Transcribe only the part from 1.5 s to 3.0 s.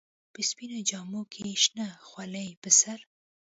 شنه خولۍ پر سر.